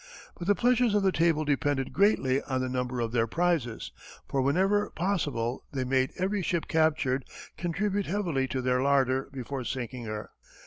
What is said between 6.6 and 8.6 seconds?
captured contribute heavily